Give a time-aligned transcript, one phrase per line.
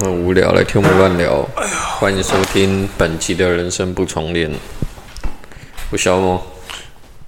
[0.00, 1.46] 很无聊，来听我们乱聊。
[1.98, 4.50] 欢迎收听本期的人生不重练。
[5.90, 6.42] 我小莫，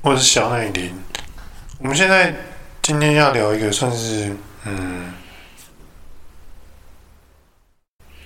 [0.00, 0.90] 我是小奶林。
[1.80, 2.34] 我们现在
[2.80, 5.12] 今天要聊一个算是嗯，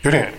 [0.02, 0.32] 有点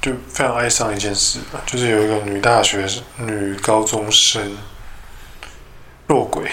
[0.00, 4.56] 就非常哀伤一件事吧，就是有一个女大学生、女高中生
[6.06, 6.48] 落轨，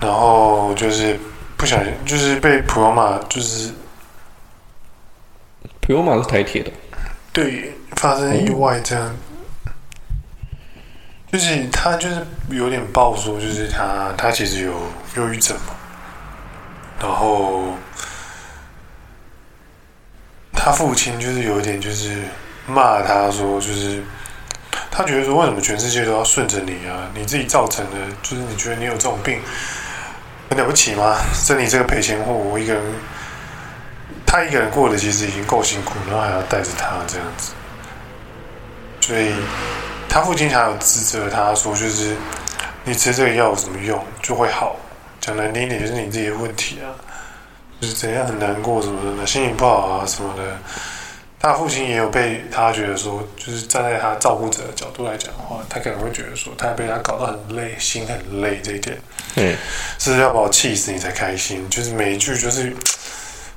[0.00, 1.20] 然后就是。
[1.56, 3.70] 不小心就是被普悠玛，就是
[5.86, 6.70] 普悠玛是台铁的，
[7.30, 9.14] 对，发生意外这样，
[11.30, 14.72] 就是他就是有点暴说，就是他他其实有
[15.16, 15.74] 忧郁症嘛，
[17.02, 17.64] 然后
[20.54, 22.22] 他父亲就是有点就是
[22.66, 24.02] 骂他说，就是
[24.90, 27.10] 他觉得说为什么全世界都要顺着你啊？
[27.14, 29.38] 你自己造成的，就是你觉得你有这种病。
[30.48, 31.16] 很了不起吗？
[31.34, 32.82] 生你这个赔钱货，我一个人，
[34.26, 37.52] 他一个人过得其实已经够辛苦，然后还要带着他这样子，
[39.00, 39.32] 所以
[40.08, 42.16] 他父亲还有指责他说，就是
[42.84, 44.76] 你吃这个药有什么用，就会好。
[45.20, 46.92] 讲难听一点，就是你自己的问题啊，
[47.80, 50.42] 就是怎样很难过什么的，心情不好啊什么的。
[51.40, 58.98] 他父亲也有被他觉得说，就是站在他照顾者的角度来讲的话，他可能会觉得说，他被他搞得很累，心很累这一点，
[59.36, 59.56] 嗯，
[59.98, 62.74] 是要把我气死你才开心，就是每一句就是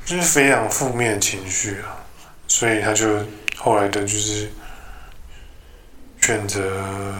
[0.07, 1.99] 就是非常负面的情绪啊，
[2.47, 3.19] 所以他就
[3.57, 4.49] 后来的就是
[6.21, 7.13] 选择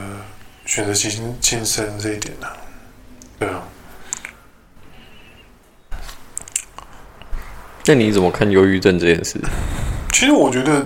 [0.65, 2.55] 选择轻轻生这一点呢、啊，
[3.39, 3.61] 对啊。
[7.83, 9.37] 那你怎么看忧郁症这件事？
[10.13, 10.85] 其实我觉得，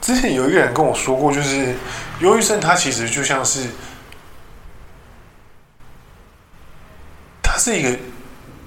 [0.00, 1.74] 之前有一个人跟我说过，就是
[2.20, 3.68] 忧郁症，它其实就像是，
[7.42, 7.98] 它是一个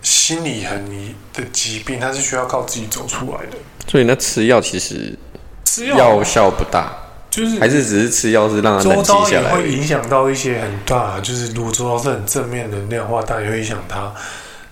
[0.01, 3.57] 心理很疑的疾病，它是需要靠自己走出来的。
[3.87, 5.17] 所以那吃药其实
[5.65, 6.91] 吃药药效不大，
[7.29, 11.19] 就是还是只是吃药是让它冷静下来，会影响到一些很大。
[11.19, 14.13] 就是如果周遭是很正面能量的话，当然会影响它。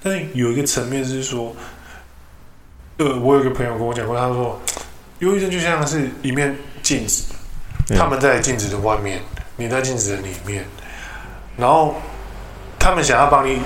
[0.01, 1.55] 但是有一个层面是说。
[2.99, 4.59] 呃，我有个朋友跟我讲过，他说，
[5.19, 7.25] 忧郁症就像是一面镜子，
[7.95, 9.21] 他们在镜子的外面，
[9.55, 10.65] 你在镜子的里面，
[11.57, 11.93] 然后
[12.79, 13.59] 他们想要帮你，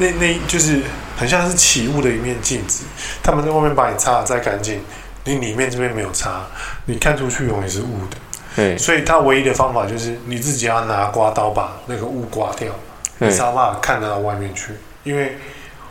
[0.00, 0.82] 那那就是
[1.16, 2.84] 很像是起雾的一面镜子，
[3.22, 4.80] 他们在外面把你擦的再干净，
[5.24, 6.44] 你里面这边没有擦，
[6.86, 8.16] 你看出去永远是雾的。
[8.56, 12.72] 对，所以他唯一的方法就是你自己要拿刮刀把那个雾刮掉，
[13.18, 14.72] 你才有办法看得到外面去，
[15.04, 15.36] 因为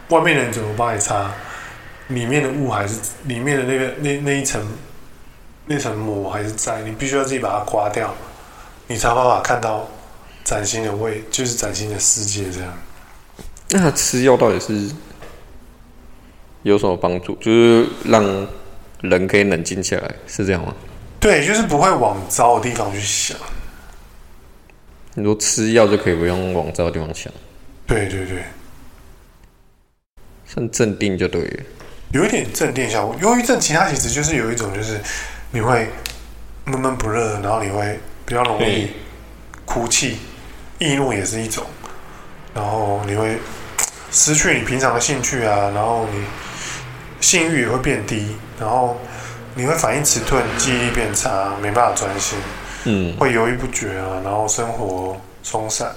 [0.10, 1.32] 外面的人怎么帮你擦？
[2.08, 2.96] 里面的雾还是
[3.26, 4.60] 里面的那个那那一层
[5.68, 8.12] 那层膜还是在，你必须要自己把它刮掉，
[8.88, 9.88] 你才有办法看到
[10.44, 12.74] 崭新的味，就是崭新的世界这样。
[13.72, 14.90] 那他吃药到底是
[16.64, 17.36] 有什么帮助？
[17.36, 18.48] 就是让
[19.02, 20.74] 人可以冷静下来，是这样吗？
[21.20, 23.38] 对，就是不会往糟的地方去想。
[25.14, 27.32] 你说吃药就可以不用往糟的地方想？
[27.86, 28.44] 对对对，
[30.46, 31.64] 算镇定就对了。
[32.14, 33.16] 有一点镇定效果。
[33.22, 35.00] 忧郁症其他其实就是有一种，就是
[35.52, 35.90] 你会
[36.66, 38.90] 闷闷不乐，然后你会比较容易
[39.66, 40.18] 哭泣，
[40.80, 41.66] 易怒也是一种。
[42.54, 43.38] 然后你会
[44.12, 46.26] 失去你平常的兴趣啊，然后你
[47.22, 48.98] 性欲也会变低，然后
[49.56, 52.38] 你会反应迟钝，记忆力变差，没办法专心，
[52.86, 55.94] 嗯，会犹豫不决啊，然后生活松散。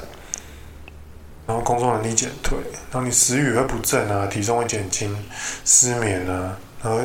[1.45, 2.57] 然后工作能力减退，
[2.93, 5.15] 然后你食欲会不振啊，体重会减轻，
[5.65, 7.01] 失眠啊，然后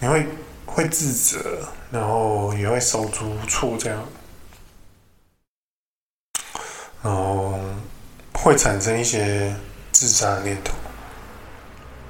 [0.00, 0.26] 你会
[0.66, 4.04] 会自责，然后也会手足无措这样，
[7.02, 7.58] 然后
[8.34, 9.52] 会产生一些
[9.98, 10.74] 自杀的念头，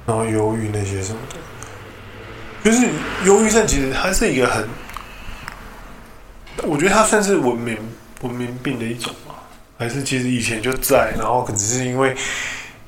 [0.05, 1.37] 然后忧郁那些什么的，
[2.63, 2.87] 就是
[3.25, 4.69] 忧郁症其实它是一个很，
[6.61, 7.75] 我觉得它算是文明
[8.21, 9.11] 文明病的一种。
[9.79, 12.15] 还是其实以前就在，然后可能是因为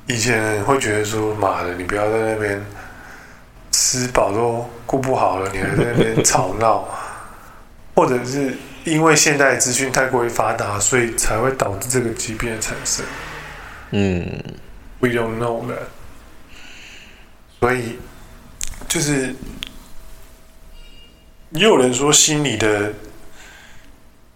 [0.06, 2.64] 以前会觉得说，妈的，你不要在那边
[3.72, 6.86] 吃饱都顾不好了，你还在那边吵闹，
[7.96, 13.04] 或者是因为现代资讯太过于发达，所以才会导致这个疾病的产生。
[13.90, 14.42] 嗯
[15.02, 15.88] ，We don't know that。
[17.60, 17.98] 所以
[18.88, 19.34] 就是
[21.50, 22.94] 也有人说，心理的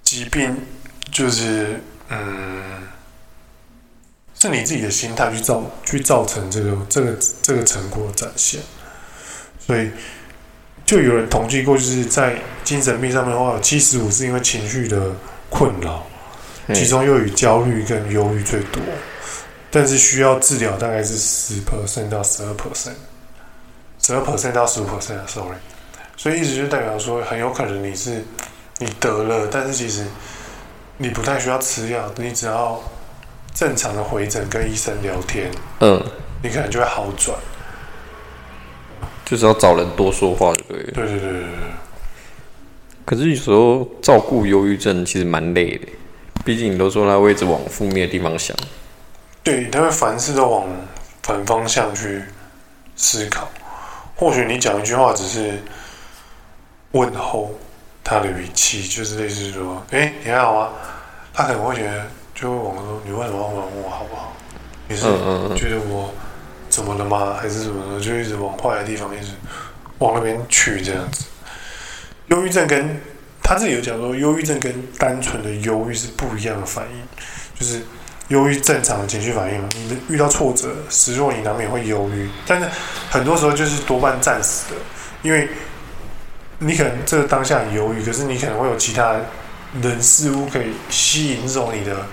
[0.03, 0.55] 疾病
[1.11, 1.81] 就是。
[2.09, 2.87] 嗯，
[4.39, 8.61] 是你自己的心态去造去造成这个这个这个成果展现，
[9.59, 9.91] 所以
[10.85, 15.11] 就有人统计过，就是在精神病上面的话，有七十五是因为情绪的
[15.51, 16.07] 困扰，
[16.73, 18.81] 其中又以焦虑跟忧郁最多。
[19.77, 22.95] 但是需要治疗大概是十 percent 到十二 percent，
[24.01, 25.59] 十二 percent 到十五 percent，sorry。
[26.17, 28.25] 所以意思就代表说，很有可能你是
[28.79, 30.07] 你得了，但是其实
[30.97, 32.83] 你不太需要吃药，你只要
[33.55, 35.51] 正常的回诊跟医生聊天，
[35.81, 36.03] 嗯，
[36.43, 37.37] 你可能就会好转。
[39.27, 40.93] 就是要找人多说话，就对了。
[40.95, 41.49] 对对对对对。
[43.05, 45.87] 可是有时候照顾忧郁症其实蛮累的，
[46.47, 48.57] 毕竟你都说他会一直往负面的地方想。
[49.47, 50.67] 对，他会凡事都往
[51.23, 52.21] 反方向去
[52.97, 53.49] 思考。
[54.17, 55.63] 或许你讲一句话只是
[56.91, 57.55] 问候
[58.03, 60.71] 他的语气，就是类似说：“哎，你还好吗？”
[61.33, 64.33] 他可能会觉得，就会往说：“你为什么要问我好不好？
[64.89, 65.03] 你是
[65.55, 66.13] 觉得我？”
[66.69, 67.39] 怎么了吗？
[67.41, 68.01] 还是什么的？
[68.01, 69.31] 就一直往坏的地方，一直
[69.99, 71.25] 往那边去，这样子。
[72.27, 73.01] 忧郁症跟
[73.45, 77.07] 他自己有讲说，忧郁症跟单纯的忧郁是不一样的反应。
[77.55, 77.81] 就是
[78.29, 82.67] 忧郁正常的情绪反应嘛，你遇到挫折、失落，你难免会忧郁，但是
[83.11, 84.77] 很多时候就是多半暂时的，
[85.23, 85.49] 因为
[86.59, 89.17] 你可能这个当下很忧郁，可是你可能会有其他
[89.81, 92.07] 人事物可以吸引走你的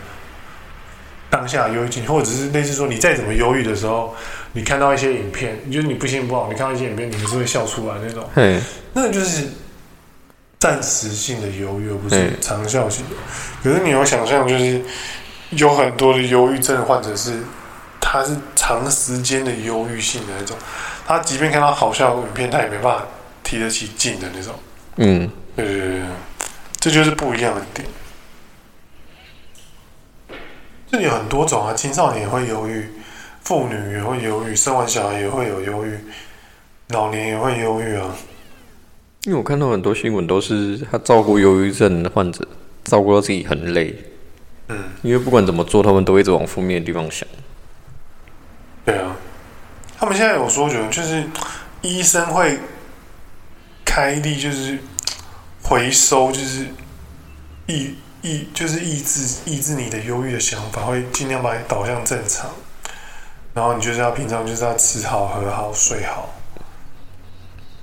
[1.30, 4.16] 当下忧郁情绪，或者是类似说你再怎么忧郁的时候。
[4.56, 8.24] 你看到一些影片，你觉得你不行不好，你看到一些影片，你还是会笑出来那种。
[8.36, 8.60] 嘿，
[8.94, 9.48] 那就是
[10.60, 13.16] 暂时性的忧郁，而不是长效性的。
[13.64, 14.80] 可是你有想象，就是
[15.58, 17.40] 有很多的忧郁症患者是，
[18.00, 20.56] 他是长时间的忧郁性的那种。
[21.06, 23.06] 他即便看到好笑的影片，他也没办法
[23.44, 24.54] 提得起劲的那种。
[24.98, 26.02] 嗯，对对对，
[26.80, 27.88] 这就是不一样的点。
[30.92, 32.90] 这里有很多种啊，青少年也会忧郁。
[33.44, 36.00] 妇女也会忧郁，生完小孩也会有忧郁，
[36.92, 38.16] 老年也会忧郁啊。
[39.26, 42.48] 因为我看到很多新闻都是他照顾忧郁症的患者，
[42.86, 43.94] 照顾到自己很累。
[44.70, 47.28] 嗯，因为不管怎么做，他们都一直往负面的地方想。
[48.86, 49.16] 对啊，
[49.98, 51.24] 他们现在有说，觉得就是
[51.82, 52.60] 医生会
[53.86, 54.80] 开立，就是
[55.62, 56.66] 回收，就是
[57.68, 62.50] 抑抑，就是抑制抑制你的忧郁的想法，会尽量把你导向正常。
[63.54, 66.34] 然后你就是要平常就是要吃好、喝好、睡好，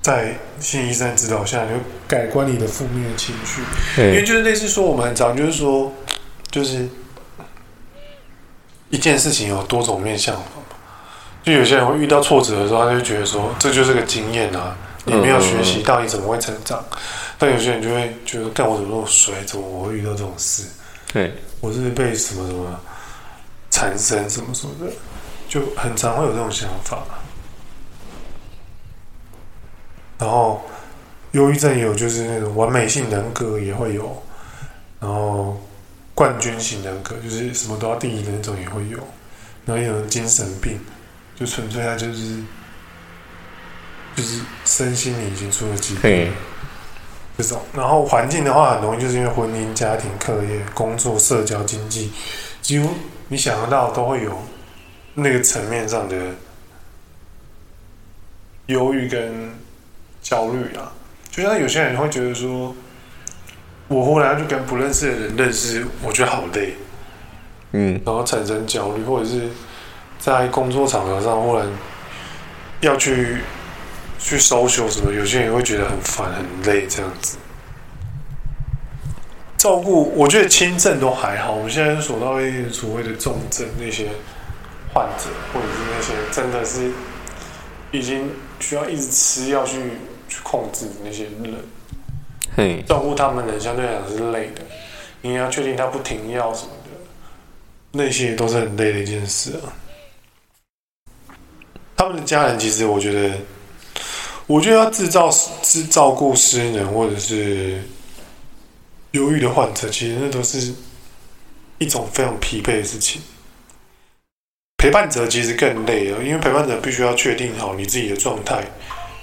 [0.01, 1.75] 在心理医生指导下，你就
[2.07, 3.61] 改观你的负面的情绪。
[4.01, 5.93] 因为就是类似说，我们很常就是说，
[6.51, 6.87] 就是
[8.89, 10.43] 一件事情有多种面向嘛。
[11.43, 16.83] 就有些人会遇到挫折的时候，他就觉得说，这就是个经验啊，你没有学习到，你怎么会成长？
[17.39, 19.43] 但有些人就会觉得，干我怎么那么衰？
[19.45, 20.67] 怎么我会遇到这种事？
[21.11, 22.79] 对，我是被什么什么
[23.71, 24.93] 缠身什么什么的。
[25.49, 26.99] 就很常会有这种想法，
[30.17, 30.61] 然后
[31.31, 34.23] 忧郁症也有，就是那种完美性人格也会有，
[35.01, 35.61] 然后
[36.21, 38.99] 冠军型人格就是什么都要第一的那种也会有，
[39.65, 40.79] 然后也有精神病，
[41.35, 42.43] 就纯粹他就是
[44.15, 46.31] 就是身心里已经出了疾病，
[47.39, 47.59] 这种。
[47.73, 52.11] 然后环境的话，很容易就是因为婚姻、家庭、课业、工作、社交、经济，
[52.61, 52.91] 几乎
[53.27, 54.37] 你想得到都会有。
[55.15, 56.15] 那个层面上的
[58.67, 59.51] 忧郁跟
[60.21, 60.93] 焦虑啊，
[61.31, 62.75] 就像有些人会觉得说，
[63.93, 66.73] 我忽然就跟不认识的人认识，我觉得好累，
[67.73, 69.49] 嗯，然后产生焦虑，或者是
[70.17, 71.67] 在工作场合上忽然
[72.79, 73.41] 要去
[74.17, 77.37] 去 social 什么，有些人会觉得很烦很累这样子。
[79.57, 84.07] 照顾，我觉得轻症都还好，我们现在所到一些所谓的重症那些。
[84.93, 86.91] 患者，或者是那些真的是
[87.91, 88.29] 已经
[88.59, 89.77] 需要一直吃药去
[90.27, 91.55] 去控制的那些人，
[92.87, 94.61] 照顾他们的相对来讲是累的。
[95.21, 96.89] 你要确定他不停药什么的，
[97.91, 99.69] 那些都是很累的一件事啊。
[101.95, 103.37] 他们的家人其实，我觉得，
[104.47, 107.79] 我觉得要制造是照顾失人或者是
[109.11, 110.73] 忧郁的患者，其实那都是
[111.77, 113.21] 一种非常疲惫的事情。
[114.77, 118.63] 陪伴者其实更累了，因为陪伴者必须要确定好你自己的状态，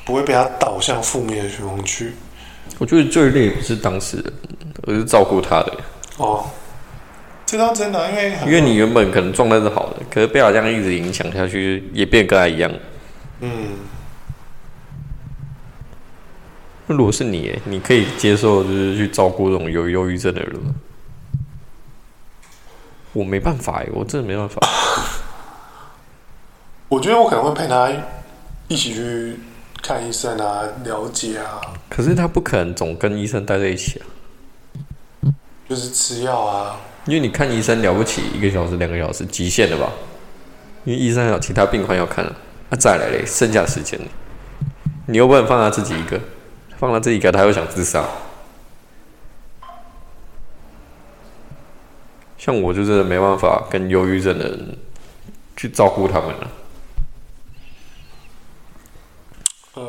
[0.05, 2.13] 不会被他导向负面的循环去。
[2.77, 4.33] 我觉得最累不是当事人，
[4.87, 5.73] 而是照顾他的。
[6.19, 6.45] 哦，
[7.47, 12.71] 这倒真的，因为因为你原本可能状态是好的，可是被他这样一直影响下去，也变跟他一样。
[13.41, 13.77] 嗯。
[16.87, 20.75] 那如果是你，你可以接受就是去照顾这种有忧郁症的人吗？
[23.15, 24.61] 我没办法，我真的没办法。
[26.89, 27.91] 我觉得我可能会陪他
[28.69, 29.37] 一起去
[29.89, 31.63] 看医生啊，了解啊。
[31.89, 34.05] 可是他不可能总跟医生待在一起啊。
[35.67, 36.79] 就是吃药啊。
[37.07, 39.91] 因为你看医生了不起，一个小时、两个小时极限的吧？
[40.85, 42.33] 因为医生还有其他病患要看啊。
[42.69, 43.99] 那、啊、再来嘞，剩下的时间，
[45.07, 46.21] 你又不能放他自己一个，
[46.77, 48.05] 放他自己一个，他又想自杀。
[52.37, 54.77] 像我就真的没办法跟忧郁症的人
[55.57, 56.51] 去照顾他们了，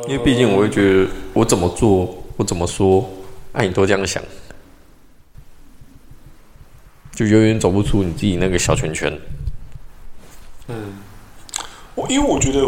[0.08, 3.08] 因为毕竟我会觉得我怎么做，我怎么说，
[3.52, 4.22] 哎、啊，你都这样想，
[7.14, 9.18] 就永远走不出你自己那个小圈圈。
[10.68, 10.94] 嗯，
[11.94, 12.60] 我因为我觉得，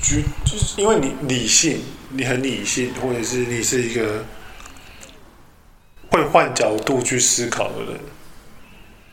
[0.00, 4.24] 就就是因为你理性，你很理性，或者是你是一个
[6.10, 8.00] 会换角度去思考的人。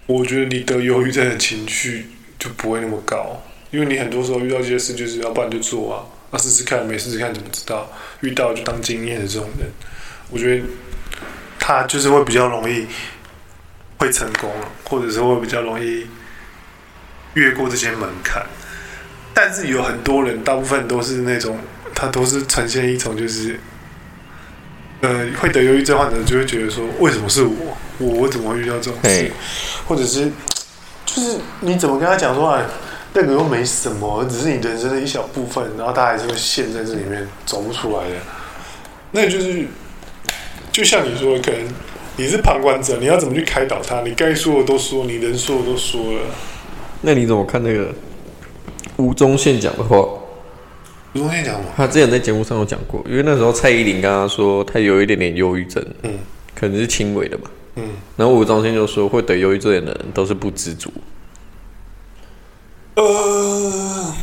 [0.08, 2.08] 我觉得你得忧郁症的情绪
[2.38, 7.90] 就不会那么高，因为你很多时候遇到这些事，就是要不然就做啊，那试试看，没试试看怎么知道？
[8.20, 9.68] 遇到就当经验的这种人，
[10.30, 10.64] 我觉得
[11.60, 12.86] 他就是会比较容易
[13.98, 14.52] 会成功，
[14.84, 16.06] 或者是会比较容易
[17.34, 18.46] 越过这些门槛。
[19.34, 21.58] 但是有很多人，大部分都是那种，
[21.96, 23.60] 他都是呈现一种就是。
[25.04, 27.76] 呃，会得忧郁症患者就会觉得说，为什么是我？
[27.98, 29.32] 我我怎么会遇到这种事
[29.88, 30.32] 或者是，
[31.08, 32.64] 就是你怎么跟他讲说，哎，
[33.14, 38.16] 那个又没什么，只是你人生的一小部分，然后他还是会陷在这里面走不出来的。
[39.12, 39.68] 那就是，
[40.72, 41.68] 就像你说的，可能
[42.16, 44.02] 你是旁观者，你要怎么去开导他？
[44.02, 46.22] 你该说的都说，你能说的都说了。
[47.02, 47.94] 那你怎么看那个
[48.96, 49.98] 吴宗宪讲的话？
[51.14, 51.66] 吴宗宪讲吗？
[51.76, 56.14] 他之前在节目上有讲过，因为那时候蔡依林跟他说他有一点点忧郁症，嗯，
[56.56, 57.90] 可能是轻微的吧，嗯。
[58.16, 60.90] 然后吴宗宪就说，会得忧郁症的人都是不知足。
[62.96, 64.14] 呃，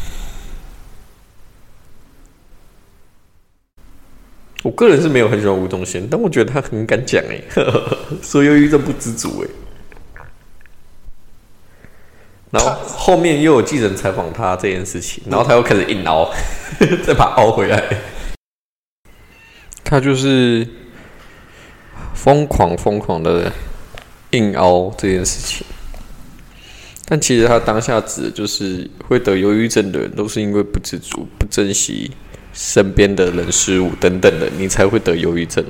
[4.62, 7.40] 我个人是没有很喜欢吴宗宪，但我觉得他很敢讲哎，
[8.22, 9.48] 说忧郁症不知足哎。
[12.50, 16.30] 然后后面又有记者采访他这件事情，然后他又开始硬凹，
[17.04, 17.82] 再把他凹回来。
[19.84, 20.66] 他就是
[22.14, 23.50] 疯狂疯狂的
[24.30, 25.66] 硬凹这件事情，
[27.08, 32.10] 但其实他当下指的就是会得忧郁症的人，都是因为不知足、不珍惜
[32.52, 35.64] 身边的人事物等等的，你才会得忧郁症。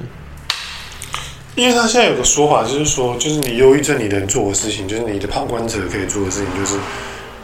[1.55, 6.77] 因为他现在有个说法，就是说，就是你忧郁症，你能做的事情，就是你的旁观者可以做的事情，就是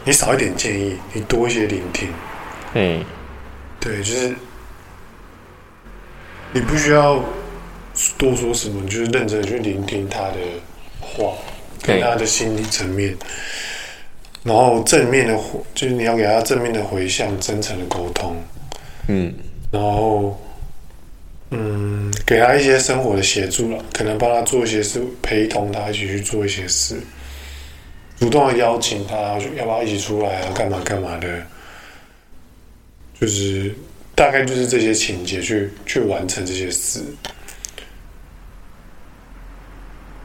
[0.05, 2.09] 你少一点建议，你多一些聆听。
[2.75, 3.05] 嗯，
[3.81, 4.35] 对，就是
[6.53, 7.25] 你不需要
[8.17, 10.37] 多说什么，你就是认真的去聆听他的
[11.01, 11.33] 话，
[11.83, 13.17] 跟他的心理层面，
[14.45, 18.37] 然后正面的回，就是你要给他正面的回向，真诚的沟通。
[19.09, 19.35] 嗯，
[19.73, 20.41] 然后。
[21.57, 26.97] 嗯，给他一些生活的协助了，可能帮他做一些事，陪同他一起去做一些事，
[28.19, 29.15] 主动的邀请他，
[29.57, 30.53] 要不要一起出来啊？
[30.53, 31.47] 干嘛干嘛的？
[33.21, 33.73] 就是
[34.17, 37.05] 大概就是这些情节去去完成这些事。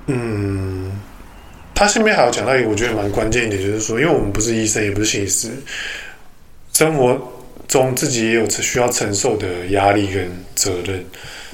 [0.07, 0.78] 嗯，
[1.79, 5.49] 他身边还有讲到一个我觉得蛮关键一点，就是说，因为我们不是医生，也不是心理师，
[6.73, 7.17] 生活。
[7.69, 11.05] 中自己也有需要承受的压力跟责任，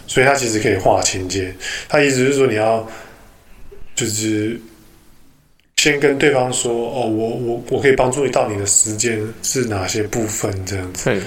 [0.07, 1.53] 所以他其实可以划清界。
[1.89, 2.89] 他意思是说，你要
[3.95, 4.57] 就是
[5.75, 11.21] 先跟对方说：“哦，我我我可以帮助你到你的时间是哪些部分？”这样子，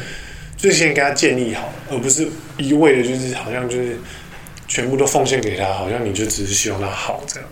[0.57, 2.27] 就先跟他建立好，而不是
[2.57, 3.95] 一味的，就是好像就是
[4.69, 7.49] 全部都奉献给他，好像你就只是希望他好这样，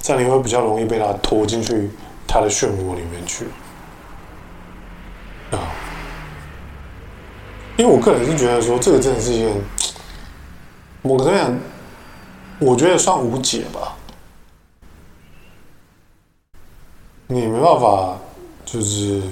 [0.00, 1.90] 这样你会比较容易被他拖进去
[2.26, 3.44] 他的漩涡里面去
[5.50, 5.58] 啊。
[7.76, 9.54] 因为我个人是觉得说，这个真的是一件，
[11.02, 11.58] 我跟你讲，
[12.58, 13.96] 我觉得算无解吧。
[17.26, 18.18] 你没办法，
[18.66, 19.22] 就是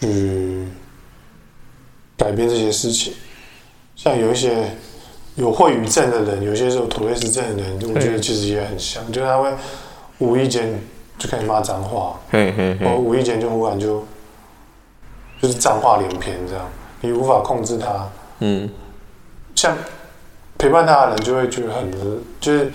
[0.00, 0.66] 去
[2.16, 3.12] 改变这些事情。
[3.94, 4.76] 像有一些
[5.38, 9.50] 有秽语症的人，有些时候妥瑞氏症的人，我觉得其实也很像，就是他会
[10.18, 10.78] 无意间
[11.18, 12.18] 就开始骂脏话，
[12.84, 14.04] 或无意间就忽然就。
[15.40, 16.68] 就是脏话连篇，这样
[17.00, 18.08] 你无法控制他。
[18.40, 18.68] 嗯，
[19.54, 19.78] 像
[20.58, 21.88] 陪伴他的人就会觉得很，
[22.40, 22.72] 就是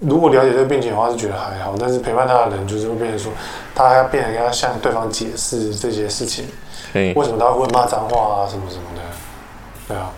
[0.00, 3.32] 如果了解这个病情的话是觉得还好，但是陪伴他的人就是会变成说，
[3.74, 6.44] 他要变得要向对方解释这些事情，
[6.92, 9.00] 为什么他会骂脏话啊什么什么的，
[9.88, 10.12] 对啊，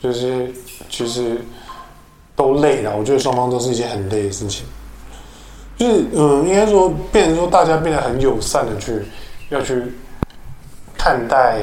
[0.00, 0.54] 就是
[0.88, 1.40] 其实
[2.34, 4.64] 都累了，我觉得双方都是一件很累的事情，
[5.76, 9.02] 就是嗯，应该说变成说大家变得很友善的去
[9.50, 9.82] 要去。
[10.98, 11.58] 看待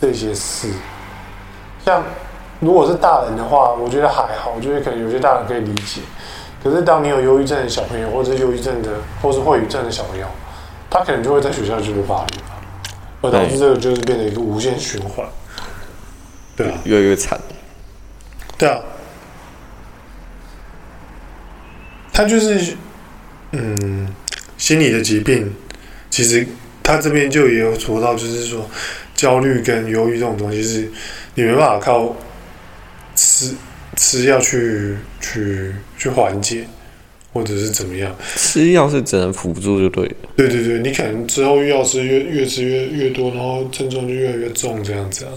[0.00, 0.68] 这些事，
[1.84, 2.02] 像
[2.60, 6.00] 如果是大人的话，我觉得还好，我觉得可能有些大人可以理解。
[6.64, 8.88] 可是当你有忧郁症的小朋友，或者忧郁症的，
[9.20, 10.26] 或是会语症的小朋友，
[10.88, 12.40] 他可能就会在学校就被霸凌，
[13.20, 15.26] 而导致这个就是变成一个无限循环。
[16.56, 17.38] 对啊，越来越惨。
[18.58, 18.80] 对啊，
[22.12, 22.74] 他就是，
[23.52, 24.08] 嗯，
[24.56, 25.52] 心理的疾病，
[26.08, 26.46] 其实
[26.82, 28.66] 他这边就也有说到，就是说
[29.14, 30.90] 焦虑跟忧郁这种东西是
[31.34, 32.16] 你没办法靠
[33.14, 33.54] 吃
[33.96, 36.66] 吃药去去去缓解，
[37.34, 38.16] 或者是怎么样。
[38.36, 40.14] 吃药是只能辅助就对了。
[40.34, 45.32] 对对对，你可能之后药吃越越吃越越多，然后症状就越来越重，这样子啊。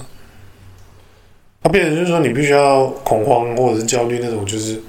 [1.70, 4.82] 它变成就是说，你必须要恐慌或者是焦虑那种，就是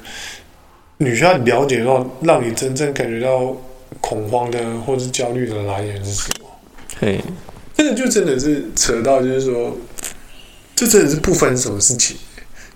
[0.97, 3.55] 你需要了解到，让你真正感觉到
[4.01, 6.47] 恐慌的或者是焦虑的来源是什么。
[6.99, 7.21] 嘿，
[7.77, 9.77] 这个就真的是扯到，就是说，
[10.75, 12.17] 这真的是不分什么事情。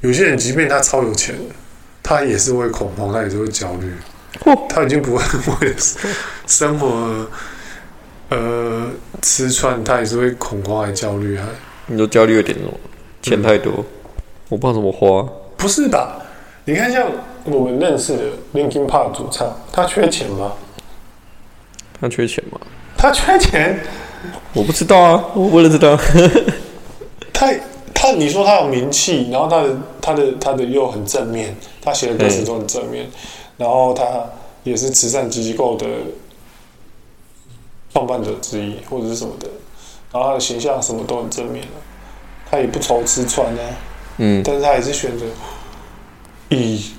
[0.03, 1.35] 有些人即便他超有钱，
[2.03, 3.91] 他也是会恐慌，他也是会焦虑。
[4.69, 5.25] 他已经不会
[5.63, 5.77] 为了
[6.47, 7.27] 生活
[8.29, 8.87] 呃
[9.23, 11.49] 吃穿，他也是会恐慌还焦虑啊。
[11.87, 12.71] 你都焦虑有点多。
[13.25, 13.85] 钱太多，嗯、
[14.51, 15.27] 我不知道怎么花。
[15.57, 16.21] 不是吧？
[16.67, 17.11] 你看，像
[17.45, 20.53] 我们认识的 Linkin Park 主唱，他缺钱吗？
[21.99, 22.61] 他缺钱吗？
[22.97, 23.81] 他缺钱？
[24.53, 25.99] 我不知道啊，我不知道。
[27.33, 27.51] 他
[27.95, 33.09] 他，你说他有名气，然后他的他的他的又很正面，他写的歌词都很正面，
[33.57, 34.05] 然后他
[34.63, 35.87] 也是慈善机构的
[37.93, 39.49] 创办者之一，或者是什么的，
[40.13, 41.69] 然后他的形象什么都很正面的。
[42.51, 43.61] 他也不愁吃穿啊，
[44.19, 45.25] 嗯，但是他还是选择
[46.51, 46.93] 以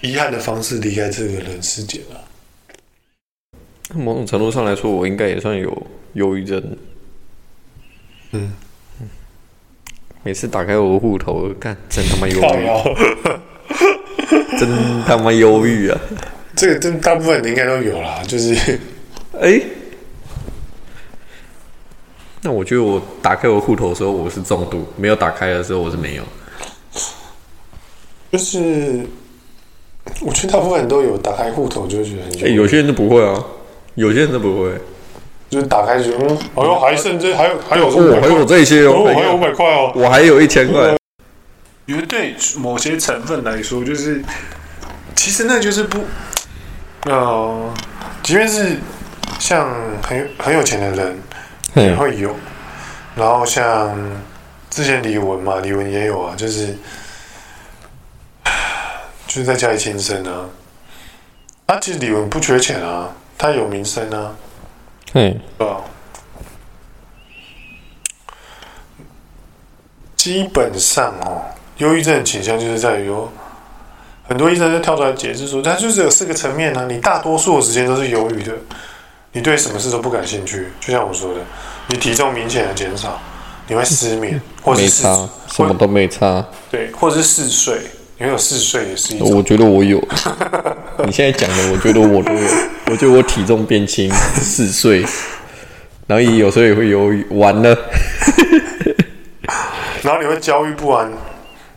[0.00, 2.24] 遗憾的方式离开这个人世间了。
[3.94, 6.76] 某种程度上来说，我应该也算有忧郁症。
[8.32, 8.52] 嗯，
[10.22, 12.66] 每次打开我的户头，看真他妈忧郁，
[14.58, 16.00] 真他妈忧郁啊！
[16.54, 18.54] 这个真大部分人应该都有啦，就是，
[19.34, 19.66] 哎、欸。
[22.40, 26.22] 那我觉得我打开我户头的时候，我是重度；没有打开的时候，我是没有。
[28.30, 29.04] 就是
[30.20, 33.42] 我觉得大部分人都有打开户头，就会觉得很有些人就不会啊，
[33.94, 34.70] 有些人都不会，
[35.50, 40.94] 就是打开就嗯，哎呦，还剩这还有还有我，还有这些哦，我还有五百块哦，我还有一千块。
[41.86, 44.22] 因为对某些成分来说，就是
[45.16, 45.98] 其实那就是不，
[47.06, 47.74] 呃，
[48.22, 48.76] 即便是
[49.40, 49.68] 像
[50.02, 51.18] 很很有钱的人。
[51.82, 52.34] 也会有，
[53.16, 53.96] 然后像
[54.70, 56.76] 之前李玟嘛，李玟也有啊，就是
[59.26, 60.46] 就是在家里轻生啊。
[61.66, 64.34] 啊，其实李玟不缺钱啊，他有名声啊。
[65.14, 65.80] 嗯，啊，
[70.16, 71.42] 基本上哦，
[71.78, 73.30] 忧郁症的倾向就是在于有
[74.28, 76.86] 很多医生就跳出来解释说，它就是有四个层面呢、啊。
[76.88, 78.52] 你大多数的时间都是忧郁的。
[79.32, 81.40] 你对什么事都不感兴趣，就像我说的，
[81.88, 83.18] 你体重明显的减少，
[83.66, 87.78] 你会失眠，或者是差，什么都没差，对，或者是嗜睡，
[88.18, 89.34] 你会有嗜睡也是一种。
[89.34, 89.98] 我觉得我有，
[91.06, 92.48] 你现在讲的，我觉得我都有。
[92.90, 95.00] 我觉得我体重变轻，嗜睡，
[96.06, 97.76] 然后也有时候也会犹豫，完了，
[100.02, 101.10] 然后你会焦虑不安。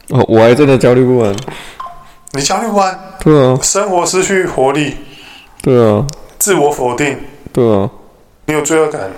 [0.09, 1.33] 哦，我还真的焦虑不安。
[2.33, 2.97] 你焦虑不安？
[3.21, 3.57] 对啊。
[3.61, 4.95] 生活失去活力。
[5.61, 6.05] 对啊。
[6.37, 7.17] 自我否定。
[7.53, 7.89] 对啊，
[8.45, 9.09] 你有罪恶感？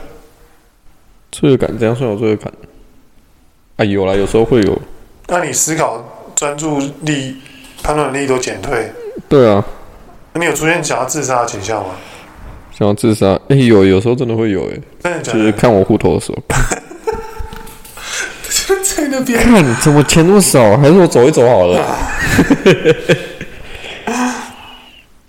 [1.34, 2.54] 罪恶感怎样算有罪恶感？
[3.78, 4.82] 啊，有啦，有时候会有。
[5.28, 7.38] 那你思考、专注力、
[7.82, 8.92] 判断力都减退？
[9.28, 9.66] 对啊。
[10.34, 11.96] 那你有出现想要自杀的倾向吗？
[12.72, 13.32] 想要自杀？
[13.50, 15.40] 哎、欸，有，有时候真的会有，哎，真的假的？
[15.40, 16.38] 就是看我户头的时候。
[18.68, 20.78] 就 在那边看，怎么钱那么少？
[20.78, 21.84] 还是我走一走好了？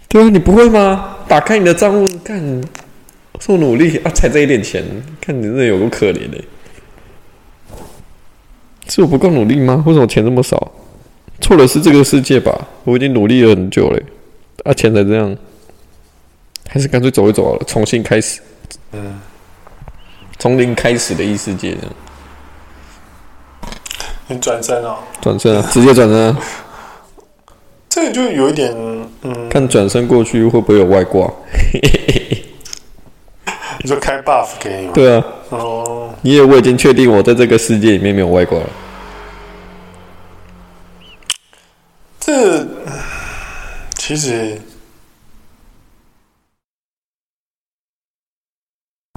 [0.08, 1.16] 对啊，你不会吗？
[1.26, 2.62] 打开你的账户看。
[3.44, 4.82] 做努力 啊，才这一点钱，
[5.20, 6.42] 看你真的有够可怜的。
[8.88, 9.84] 是我不够努力吗？
[9.86, 10.72] 为什么钱这么少？
[11.42, 12.66] 错的是这个世界吧？
[12.84, 14.00] 我已经努力了很久了，
[14.64, 15.36] 啊，钱才这样，
[16.66, 18.40] 还是干脆走一走好了，重新开始。
[18.92, 19.20] 嗯，
[20.38, 21.92] 从零开始的异世界这样。
[24.28, 24.96] 你转身啊？
[25.20, 25.68] 转身啊！
[25.70, 26.40] 直接转身啊！
[27.90, 28.74] 这个就有一点，
[29.20, 31.30] 嗯，看转身过去会不会有外挂？
[33.84, 34.92] 你说开 buff 给你吗？
[34.94, 35.24] 对啊。
[35.50, 36.14] 哦。
[36.22, 38.70] 因为我已经确定我在这个世界里面没有外挂了。
[42.18, 42.66] 这
[43.98, 44.58] 其实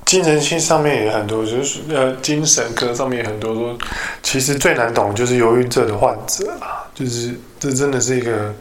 [0.03, 3.77] 精神性上面也很多，就是呃精神科上面也很多说，
[4.21, 8.53] 其实最难懂就是忧郁症的患者啊，就是这真的是一个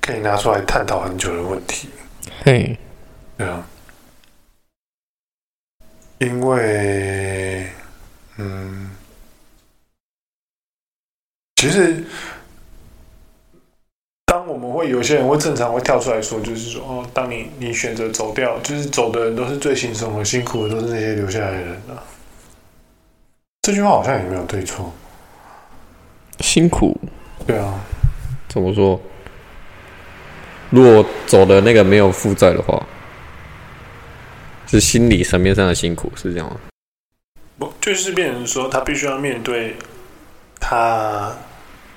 [0.00, 1.88] 可以拿出来探讨很久的问题。
[2.42, 2.76] 嘿，
[3.36, 3.64] 对啊，
[6.18, 7.68] 因为，
[8.38, 8.90] 嗯，
[11.56, 12.04] 其实。
[14.26, 22.04] 当我们会有些人会正常会跳出来说，就是说哦，当你你选择走掉，就是走的人都是最轻松的，辛苦的都是那些留下来的人啊。
[23.62, 24.92] 这句话好像也没有对错。
[26.40, 26.94] 辛苦，
[27.46, 27.82] 对啊。
[28.50, 29.00] 怎么说？
[30.68, 32.86] 如果走的那个没有负债的话，
[34.68, 36.60] 是心理层面上的辛苦，是这样吗？
[37.58, 39.76] 不，就是变成说他必须要面对
[40.60, 41.34] 他。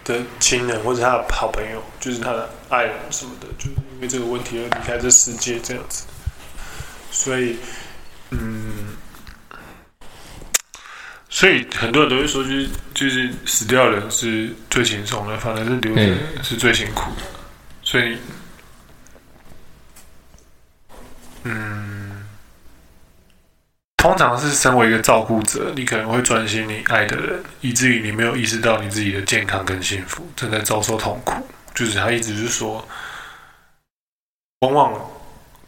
[0.03, 6.05] 的亲人或者他的好朋友，就是他的爱人什么的，就是因为这个问题而离开这世界这样子。
[7.11, 7.55] 所以，
[8.31, 8.97] 嗯，
[11.29, 17.21] 所以很多人都会说，就是就是死掉的人是最轻松的，反而是留的人是最辛苦的。
[17.83, 18.17] 所以，
[21.43, 21.90] 嗯。
[24.01, 31.47] 通常是身为一个照顾者，你可能会专心你爱的人，以至于你没有意识到你自己的健康跟幸福正在遭受痛苦。
[31.75, 32.83] 就是他一直是说，
[34.61, 34.91] 往往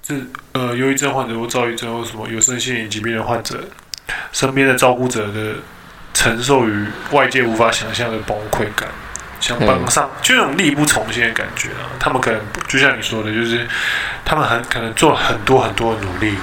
[0.02, 0.16] 这
[0.54, 3.64] 呃，忧郁症患者或躁郁症或什么有身心疾病的患者，
[4.32, 5.54] 身边的照顾者的
[6.16, 8.90] 承受于外界无法想象的崩溃感，
[9.40, 11.86] 想帮上，就那种力不从心的感觉啊。
[12.00, 13.68] 他们可能就像你说的，就是
[14.26, 16.36] 他们很可能做了很多很多的努力。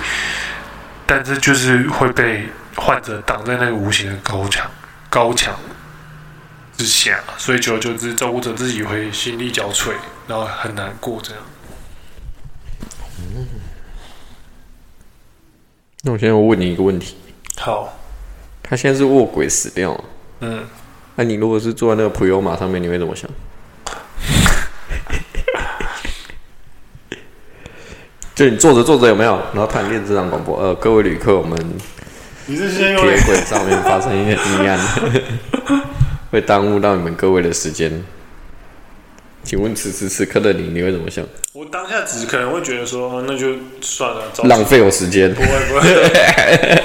[1.11, 2.47] 但是就是会被
[2.77, 4.71] 患者挡在那个无形的高墙
[5.09, 5.59] 高墙
[6.77, 9.91] 之下，所以久而久之，照顾者自己会心力交瘁，
[10.29, 11.43] 然后很难过这样。
[13.19, 13.45] 嗯。
[16.03, 17.17] 那我现在我问你一个问题。
[17.57, 17.93] 好。
[18.63, 20.05] 他现在是卧轨死掉了。
[20.43, 20.65] 嗯。
[21.17, 23.29] 那你如果是坐在那个普悠玛上面，你会怎么想？
[28.41, 29.39] 就你坐着坐着有没有？
[29.53, 31.55] 然后突然电视上广播，呃，各位旅客，我们
[32.47, 32.57] 铁
[33.27, 34.79] 轨上面发生一些意外，
[36.33, 38.03] 会耽误到你们各位的时间。
[39.45, 41.23] 请问此时此刻的你，你会怎么想？
[41.53, 43.49] 我当下只可能会觉得说，那就
[43.83, 45.35] 算了，浪费我时间。
[45.35, 46.83] 不会不会，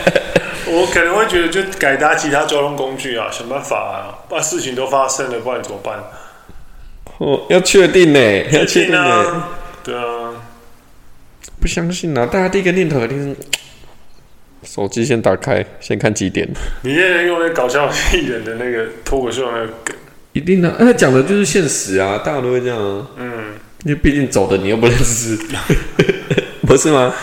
[0.77, 6.03] 我可能会觉得就改搭其他交通工具啊，想办法啊，把事情都发生了，不然怎么办？
[7.19, 8.19] 哦，要确定呢，
[8.51, 9.43] 要确定呢，
[9.85, 10.24] 对啊。
[11.59, 12.25] 不相信啊！
[12.25, 13.35] 大家第一个念头一定是
[14.63, 16.47] 手机先打开，先看几点。
[16.81, 19.95] 你现在用那搞笑艺人的那个脱口秀那个梗，
[20.33, 23.07] 一定的、啊，他讲的就是现实啊，大家都会这样啊。
[23.17, 23.53] 嗯，
[23.83, 25.37] 因为毕竟走的你又不认识，
[26.65, 27.13] 不是吗？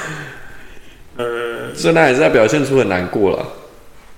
[1.17, 3.47] 呃，所以他也是在表现出很难过了。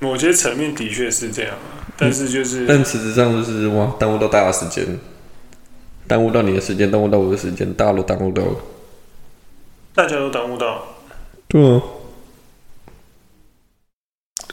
[0.00, 4.84] 某些层面的确是这样啊，但是就是，嗯、但实质上就是哇，耽误到大家时间，
[6.06, 8.56] 耽误到你的时间，耽误到我的时间，大家都耽误到了。
[9.94, 10.84] 大家都耽误到，
[11.46, 11.80] 对啊，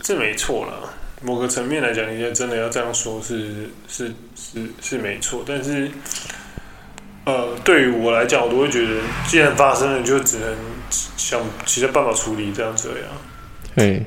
[0.04, 0.94] 这没错啦。
[1.24, 5.44] 某个层面来讲，你真的要这样说是，是是是是没错。
[5.46, 5.90] 但是，
[7.26, 10.56] 呃，对于我来讲，我都会觉得，既然发生了，就只能
[11.18, 13.08] 想其他办法处理，这样子呀。
[13.76, 14.06] 对，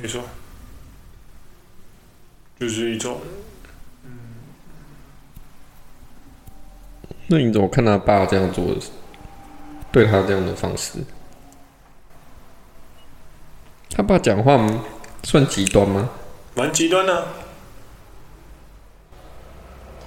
[0.00, 0.20] 没错，
[2.58, 3.20] 就是一种。
[7.34, 8.80] 那你怎么看他爸这样做的？
[9.90, 11.00] 对他这样的方式，
[13.90, 14.64] 他爸讲话
[15.24, 16.10] 算极端吗？
[16.54, 17.26] 蛮极端的，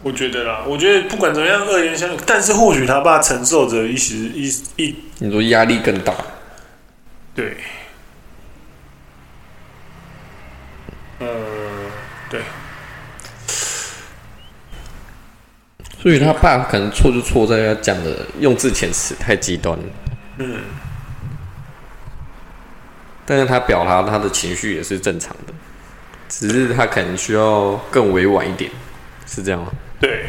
[0.03, 0.63] 我觉得啦。
[0.65, 6.13] 我觉得不管怎么样，恶言相，但是或许他爸承受着一时一一，你说压力更大，
[7.35, 7.57] 对，
[11.19, 11.27] 呃，
[12.29, 12.41] 对。
[16.07, 19.83] 所以他爸可能错就错在他讲的用字遣词太极端了。
[20.37, 20.61] 嗯，
[23.25, 25.53] 但是他表达他的情绪也是正常的，
[26.29, 28.71] 只是他可能需要更委婉一点，
[29.25, 29.69] 是这样吗？
[29.99, 30.27] 对，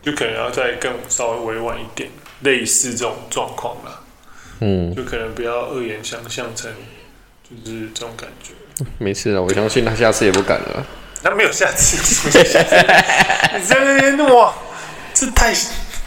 [0.00, 2.08] 就可能要再更稍微委婉一点，
[2.42, 4.00] 类似这种状况吧。
[4.60, 6.70] 嗯，就可能不要恶言相向成，
[7.42, 8.52] 就是这种感觉。
[8.98, 10.86] 没事了，我相信他下次也不敢了。
[11.22, 11.96] 那没有下次，
[12.30, 12.76] 下 次
[13.58, 14.52] 你在那边哇，
[15.14, 15.54] 这太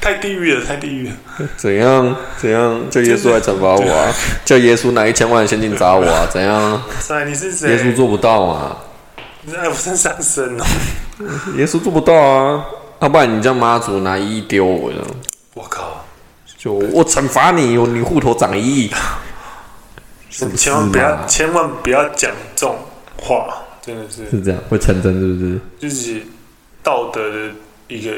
[0.01, 1.13] 太地狱了，太地狱了。
[1.57, 2.89] 怎样怎样？
[2.89, 4.13] 叫耶稣来惩罚我啊？
[4.43, 6.27] 叫耶稣拿一千万现金砸我啊？
[6.31, 6.81] 怎样？
[6.99, 7.71] 塞，你是谁？
[7.71, 8.77] 耶稣做不到啊！
[9.41, 10.65] 你是爱弗森上身哦。
[11.55, 12.65] 耶稣做不到啊！
[12.99, 15.01] 要不然你叫妈祖拿一亿丢我呢？
[15.53, 16.05] 我靠！
[16.57, 18.91] 就我惩罚你，你户头涨一亿。
[20.57, 22.75] 千万不要，千万不要讲这种
[23.21, 23.47] 话。
[23.85, 25.59] 真的是是这样，会成真是不是？
[25.77, 26.23] 就是
[26.81, 27.51] 道德的
[27.87, 28.17] 一个，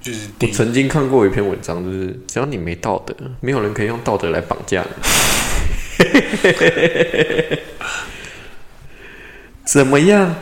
[0.00, 4.88] 就是我曾经看过一篇文章，就是只要你没道德，没有人可以用道德来绑架你。
[9.66, 10.34] 怎么样？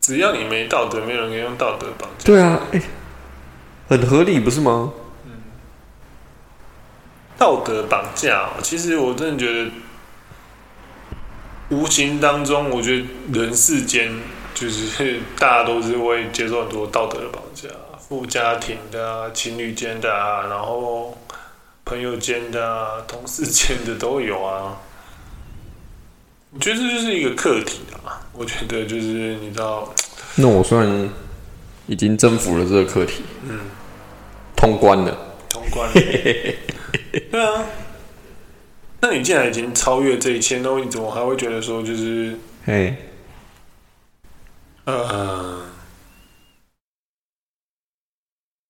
[0.00, 2.24] 只要你没道德，没有人可以用道德绑架。
[2.26, 2.82] 对啊，欸，
[3.88, 4.92] 很合理，不是吗？
[5.24, 5.30] 嗯，
[7.38, 9.70] 道德绑架，其实我真的觉得。
[11.68, 14.12] 无形当中，我觉得人世间
[14.54, 21.18] 就是大家都是会接受很多道德的绑架，父家庭的啊，情侣间的啊，然后
[21.84, 24.76] 朋友间的啊，同事间的都有啊。
[26.52, 28.22] 我觉得这就是一个课题啊。
[28.32, 29.92] 我觉得就是你知道，
[30.36, 31.10] 那我算
[31.86, 33.58] 已经征服了这个课题，嗯，
[34.54, 35.94] 通关了，通关了，
[37.32, 37.64] 对啊。
[39.00, 42.96] 那你既然已经超越这一切，那你怎么还会觉得说就是，嘿，
[44.84, 45.60] 呃，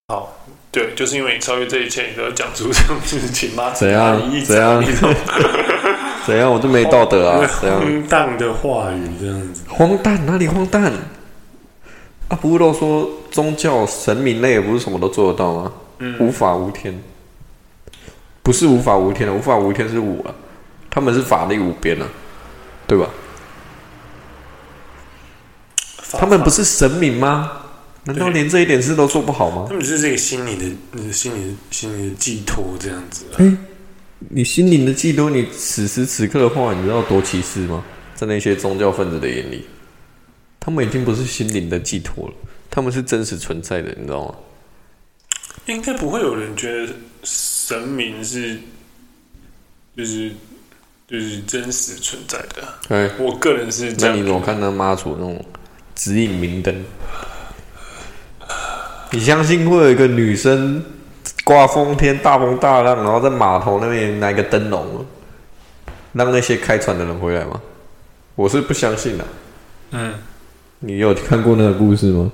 [0.09, 0.37] 好，
[0.73, 3.73] 对，就是因为你超越这一切，你都要讲出这种事情吗？
[3.73, 4.21] 怎样？
[4.45, 4.85] 怎样？
[6.27, 6.53] 怎样？
[6.53, 7.47] 我就没道德啊！
[7.62, 7.81] 怎样？
[7.81, 10.93] 荒诞的话语这样子，荒诞哪里荒诞？
[12.29, 15.73] 啊，不是都说宗教神明类不是什么都做得到吗？
[16.01, 17.01] 嗯，无法无天。
[18.47, 20.33] 不是无法无天的，无法无天是我啊，
[20.89, 22.07] 他们是法力无边啊，
[22.87, 23.11] 对吧？
[26.13, 27.63] 他们不是神明吗？
[28.05, 29.65] 难道连这一点事都做不好吗？
[29.67, 30.57] 他们就是这个心灵
[30.93, 33.35] 的、心灵、心灵的寄托这样子、啊。
[33.39, 33.57] 哎、欸，
[34.29, 37.83] 你心灵的寄托，你此时此刻的话，你知道多歧视吗？
[38.15, 39.67] 在那些宗教分子的眼里，
[40.61, 42.35] 他们已经不是心灵的寄托了，
[42.71, 44.35] 他们是真实存在的，你知道吗？
[45.67, 46.93] 应该不会有人觉得。
[47.67, 48.57] 神明是，
[49.97, 50.31] 就是
[51.09, 52.63] 就是真实存在的。
[52.87, 54.15] 对，我个人是这样。
[54.15, 55.45] 那你怎么看那妈祖那种
[55.97, 56.85] 指引明灯？
[59.11, 60.81] 你相信会有一个女生
[61.43, 65.05] 刮风天大风大浪，然后在码头那边拿一个灯笼，
[66.13, 67.61] 让那些开船的人回来吗？
[68.37, 69.25] 我是不相信的。
[69.91, 70.15] 嗯，
[70.79, 72.31] 你有看过那个故事吗？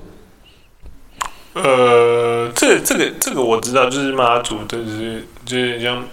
[1.54, 1.62] 呃，
[2.62, 6.04] 这个、这个这个我知道，就是妈祖的，就是就是像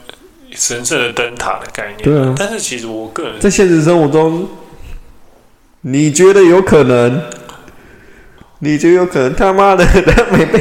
[0.52, 2.02] 神圣的灯塔的概念。
[2.02, 4.50] 对啊，但是其实我个人在现实生活中，
[5.82, 7.22] 你觉得有可能？
[8.62, 9.36] 你觉得有可能？
[9.36, 10.60] 他妈的，他没被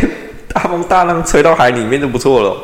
[0.53, 2.55] 大风大浪吹到海里面就不错了。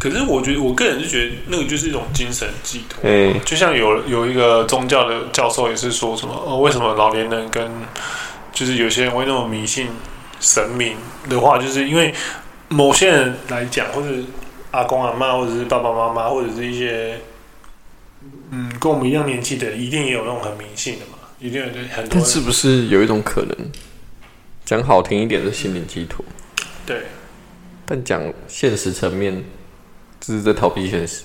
[0.00, 2.98] 可是我觉得，我个人是觉得那个就是一种精神寄托。
[3.04, 7.70] 嗯，就像有有一个宗教的教授也是说什么，哦，为什么老年人跟
[8.52, 9.86] 就是有些人会那么迷信？
[10.40, 10.96] 神明
[11.30, 12.12] 的话，就是因为
[12.74, 14.08] 某些人来讲，或者
[14.72, 17.20] 阿公阿妈，或者是爸爸妈妈，或者是一些
[18.50, 22.10] 嗯，跟我们一样年纪的，一定也有那种很迷信的嘛，一定有很多。
[22.10, 23.56] 但是不是有一种可能，
[24.64, 26.24] 讲好听一点是心灵寄托，
[26.84, 27.02] 对，
[27.86, 29.44] 但讲现实层面，
[30.20, 31.22] 这是在逃避现实。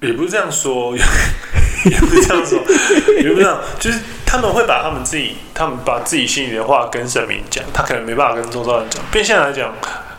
[0.00, 2.58] 也不是这样说，也不是这样说，
[3.22, 9.02] 也不是这样，就是他们会把他们自己，他们把自己心里的话跟神明讲，他可能没办法跟周遭人讲。
[9.10, 9.72] 变相来讲，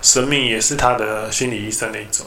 [0.07, 2.25] 神明也是他的心理医生的一种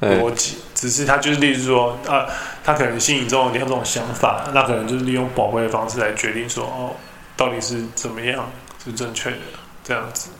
[0.00, 2.26] 逻辑，只是他就是例如说啊，
[2.64, 6.96] 他可能心里中有两种想法，那可能就是利用宝贵的方式来决定说哦，
[7.36, 8.50] 到底是怎么样
[8.84, 9.36] 是正确的
[9.84, 10.30] 这样子，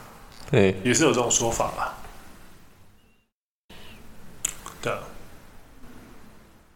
[0.51, 1.95] 对，也是有这种说法吧，
[4.83, 4.93] 对。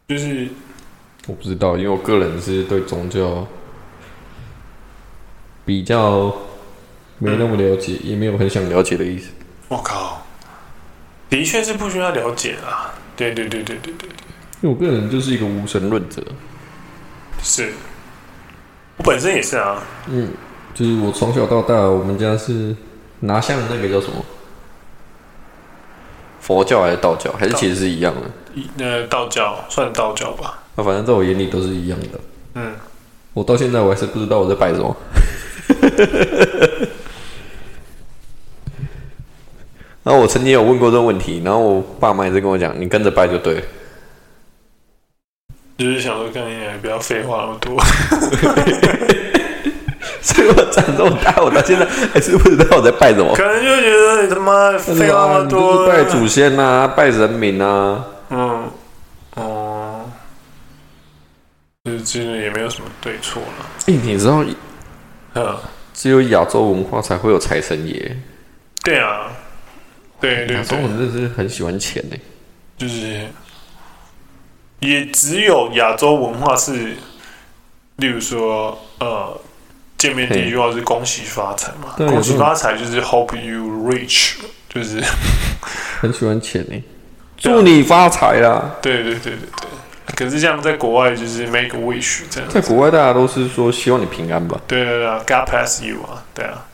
[0.07, 0.49] 就是
[1.27, 3.45] 我不知道，因为我个人是对宗教
[5.67, 6.35] 比较
[7.19, 9.33] 没那么了解，嗯、也没有很想了解的意思。
[9.69, 10.27] 我靠，
[11.29, 12.95] 的确是不需要了解啊！
[13.17, 14.11] 对对对对对对对，
[14.63, 16.23] 因为我个人就是一个无神论者。
[17.43, 17.73] 是，
[18.97, 19.83] 我本身也是啊。
[20.07, 20.31] 嗯，
[20.75, 22.75] 就是我从小到大，我们家是
[23.21, 24.25] 拿香的那个叫什么？
[26.41, 27.31] 佛教还是道教？
[27.33, 28.85] 还是其实是一样的？
[28.85, 30.63] 呃，道教算道教吧。
[30.77, 32.21] 那、啊、反正在我眼里都是一样的。
[32.55, 32.75] 嗯，
[33.35, 34.97] 我到现在我还是不知道我在拜什么。
[40.09, 43.63] 然后我曾经有问过这个问题，然后我爸妈也是跟我讲：“你跟着拜就对了。”
[45.77, 47.79] 就是想说，跟你不要废话那么多。
[50.23, 53.35] 所以我长这么大，我到现在还是不知道我在拜什么。
[53.37, 58.03] 可能就觉得你他妈废话那么多，拜祖先呐、啊，拜神明啊。
[58.31, 58.65] 嗯，
[59.35, 60.11] 哦、
[61.85, 63.67] 嗯，就是其实也没有什么对错了。
[63.87, 64.43] 哎、欸，你知道，
[65.35, 65.55] 嗯，
[65.93, 68.17] 只有亚洲文化才会有财神爷。
[68.83, 69.31] 对啊，
[70.21, 72.17] 对对对，亚洲人真是很喜欢钱呢。
[72.77, 73.27] 就是，
[74.81, 76.97] 也只有亚洲文化是
[77.97, 79.41] 例如说，呃，
[79.97, 84.35] 见面第一句话是恭喜发财嘛，恭喜发财就是 Hope you rich，
[84.69, 85.03] 就是
[86.01, 86.83] 很喜欢钱呢，
[87.37, 88.77] 祝你发财啦。
[88.81, 89.69] 对对对对对。
[90.17, 94.59] 可是这样在国外就是 make a wish 这样，在国外大家都是说希望你平安吧？
[94.67, 96.65] 对对对，God bless you 啊，对啊，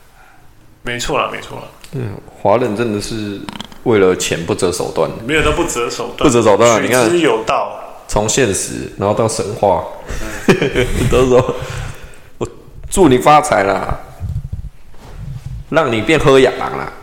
[0.83, 1.63] 没错啦，没错啦。
[1.93, 2.09] 嗯，
[2.41, 3.39] 华人真的是
[3.83, 6.83] 为了钱不择手段，没有都不择手段，不择手段。
[6.83, 7.81] 你看，取之有道。
[8.07, 9.83] 从现实，然后到神话，
[11.09, 11.55] 都说
[12.37, 12.47] 我
[12.87, 13.99] 祝你发财啦，
[15.69, 16.93] 让你变喝哑郎啦，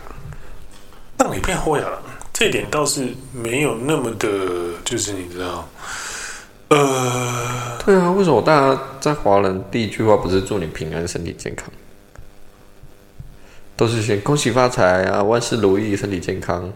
[1.17, 1.99] 让你变喝哑郎，
[2.31, 4.29] 这点倒是没有那么的，
[4.85, 5.67] 就是你知道，
[6.69, 11.67] 呃，对啊，为什么大家在华人第一句话不是祝你平安、身体健康，
[13.75, 16.71] 都是先恭喜发财啊，万事如意、身体健康。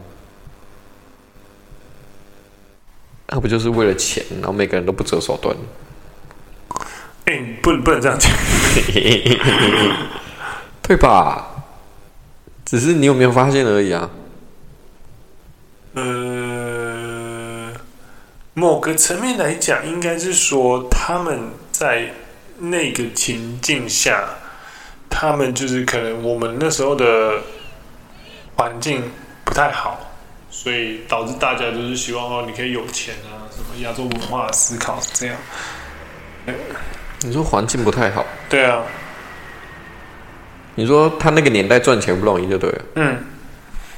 [3.30, 5.56] 那不就是为了钱，然后每个人都不择手段？
[7.26, 8.32] 哎、欸，不能不能这样讲，
[10.82, 11.46] 对吧？
[12.66, 14.10] 只是你有没有发现而已啊？
[15.94, 17.72] 呃，
[18.54, 22.14] 某个层面来讲，应该是说他们在
[22.60, 24.24] 那个情境下，
[25.10, 27.34] 他们就是可能我们那时候的
[28.56, 29.04] 环境
[29.44, 30.00] 不太好。
[30.50, 35.36] 所以导致大家就是希望哦，你可以有钱啊，什么亚洲文化的思考是这样。
[37.22, 38.26] 你说环境不太好？
[38.50, 38.82] 对啊。
[40.74, 42.82] 你说他那个年代赚钱不容易就对了。
[42.96, 43.18] 嗯。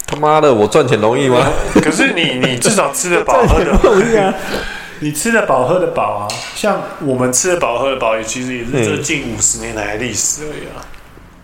[0.06, 1.48] 他妈的，我赚钱容易吗？
[1.82, 4.34] 可是你你至少吃得饱喝得容易啊。
[5.00, 10.84] 你吃得饱喝得饱啊，像我们吃得饱喝得饱，也其实也是这近五十年来的历史而已啊。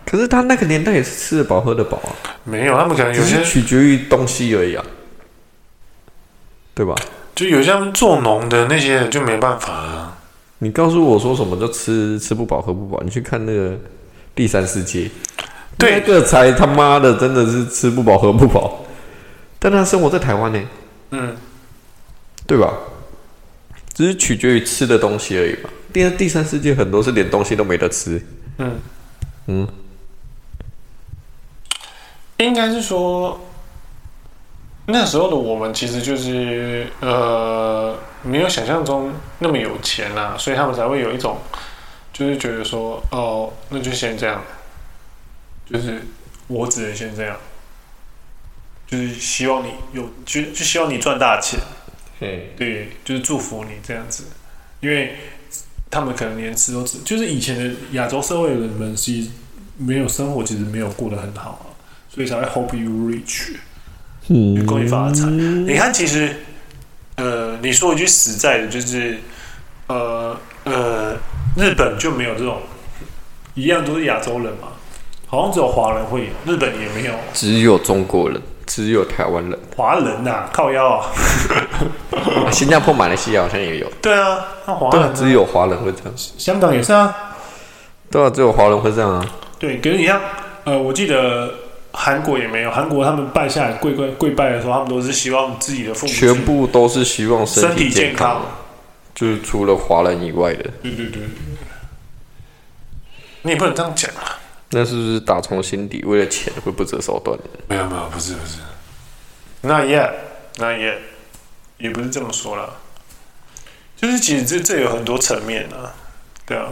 [0.06, 2.16] 可是他那个年代也是吃得饱喝得饱啊。
[2.44, 4.84] 没有，他们可能有些取决于东西而已啊。
[6.74, 6.94] 对吧？
[7.34, 10.18] 就有像做农的那些人就没办法啊。
[10.58, 13.02] 你告诉我说什么叫吃吃不饱喝不饱？
[13.02, 13.78] 你去看那个
[14.34, 15.10] 第三世界，
[15.76, 18.84] 对，那个才他妈的真的是吃不饱喝不饱。
[19.58, 20.62] 但他生活在台湾呢，
[21.10, 21.36] 嗯，
[22.46, 22.72] 对吧？
[23.92, 25.70] 只是取决于吃的东西而已嘛。
[25.92, 28.22] 第二第三世界很多是连东西都没得吃。
[28.58, 28.78] 嗯
[29.46, 29.68] 嗯，
[32.38, 33.40] 应该是说。
[34.88, 41.38] 那时候的我们其实就是呃，没有想象中那么有钱啦、啊，所以他们才会有一种，
[42.12, 44.40] 就是觉得说，哦，那就先这样，
[45.68, 46.00] 就是
[46.46, 47.36] 我只能先这样，
[48.86, 51.58] 就是希望你有，就就希望你赚大钱，
[52.20, 54.22] 对，对，就是祝福你这样子，
[54.78, 55.16] 因为
[55.90, 59.30] 他们可能连吃都吃，就是以前的亚洲社会的人们其实
[59.76, 61.66] 没有生活，其实没有过得很好啊，
[62.16, 63.50] 所以才会 hope you rich。
[64.28, 65.26] 嗯，恭喜发财！
[65.26, 66.34] 你看，其实，
[67.16, 69.18] 呃，你说一句实在的，就是，
[69.86, 71.12] 呃呃，
[71.56, 72.58] 日本就没有这种，
[73.54, 74.68] 一样都是亚洲人嘛，
[75.28, 81.06] 好像只有华人会有，日本也没有，只有中国人，只有台湾人，华人呐、啊，靠腰啊，
[82.50, 87.14] 新加坡、马来西亚好像也有，对啊，那华人、啊、只有华人会这样，香港也是啊，
[88.10, 89.26] 对啊，只有华人会这样啊，
[89.58, 90.20] 对，可是你像，
[90.64, 91.54] 呃，我记得。
[91.98, 98.44] 韩国也没有，韩国他们拜下来跪跪跪拜的时候，他们都是希望自己的父母全部都是希望身体健康，
[99.14, 100.70] 就是除了华人以外的。
[100.82, 101.22] 对对对，
[103.40, 104.38] 你也不能这样讲啊。
[104.70, 107.36] 那是不是打从心底为了钱会不择手段？
[107.66, 108.58] 没有没有，不是不是。
[109.62, 110.10] 那也
[110.58, 110.98] 那也
[111.78, 112.68] 也不是这么说啦。
[113.96, 115.94] 就是其实这这有很多层面啊，
[116.44, 116.68] 对啊，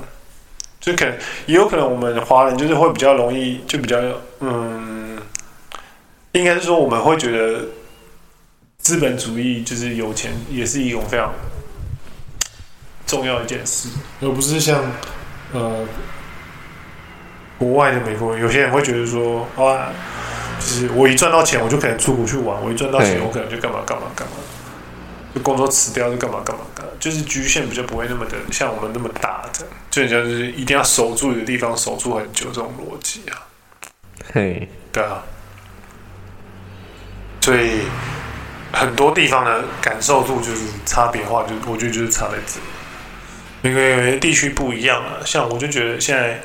[0.79, 3.99] 就可能也有可能我们华人就是会比较容易，就比较
[4.41, 5.14] 嗯。
[6.35, 7.65] 应该是说，我们会觉得
[8.79, 11.33] 资本主义就是有钱，也是一种非常
[13.07, 13.89] 重要一件事，
[14.21, 14.85] 而不是像
[15.53, 15.87] 呃
[17.57, 19.93] 国外的美国人，有些人会觉得说，啊，
[20.59, 24.35] 就是我一赚到钱，我就可能出国去玩；我一赚到钱，我可能就干嘛干嘛干嘛，
[25.37, 33.47] 就工作辞掉，就干嘛干嘛干嘛，就是局限比较不会那么的像我们那么大的，就像是一定要守住一个地方，守住很久这种逻辑啊。
[34.33, 35.23] 嘿，对啊。
[37.45, 37.83] 所以
[38.73, 45.21] 很多地方的感受度就是差别化，就我觉得就是差在这里，因为地区不一样啊。
[45.27, 46.41] 像我就觉得现在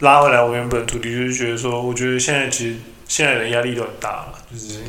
[0.00, 4.82] 拉回来我原本主题，就是觉得说，我觉得现在其实现在人压力都很大了，就是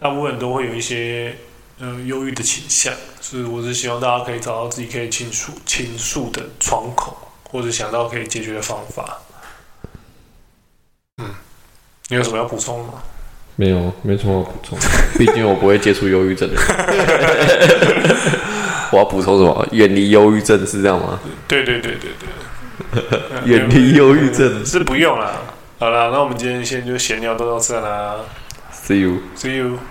[0.00, 1.36] 大部分都会有一些
[1.78, 9.16] 嗯忧郁的倾向，所以我是希望大家可以找到自己可以倾诉倾诉的窗口，或者想到可以解决的方法。
[11.18, 11.30] 嗯，
[12.08, 12.94] 你有什么要补充的吗？
[13.56, 14.78] 没有，没什么补充。
[15.18, 16.60] 毕竟我不会接触忧郁症的。
[18.90, 19.66] 我要补充什么？
[19.72, 21.18] 远离忧郁症是这样吗？
[21.48, 22.10] 对对对对
[23.00, 25.42] 对， 远离忧郁症是不用了。
[25.78, 28.16] 好了，那我们今天先就闲聊到这啦。
[28.72, 29.18] See you.
[29.36, 29.78] See you.